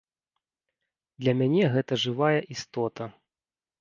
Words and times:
Для 1.23 1.35
мяне 1.41 1.63
гэта 1.75 1.93
жывая 2.07 2.39
істота. 2.57 3.03